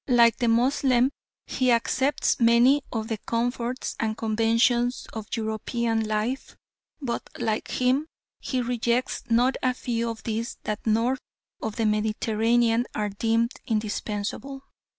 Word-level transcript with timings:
Like 0.07 0.37
the 0.37 0.47
Moslem, 0.47 1.11
he 1.45 1.69
accepts 1.71 2.39
many 2.39 2.81
of 2.91 3.07
the 3.07 3.19
comforts 3.19 3.95
and 3.99 4.17
conventions 4.17 5.05
of 5.13 5.27
European 5.35 6.07
life, 6.07 6.57
but 6.99 7.29
like 7.37 7.67
him 7.67 8.07
he 8.39 8.63
rejects 8.63 9.21
not 9.29 9.57
a 9.61 9.75
few 9.75 10.09
of 10.09 10.23
these 10.23 10.57
that 10.63 10.87
north 10.87 11.19
of 11.61 11.75
the 11.75 11.85
Mediterranean 11.85 12.87
are 12.95 13.09
deemed 13.09 13.51
indispensable. 13.67 14.63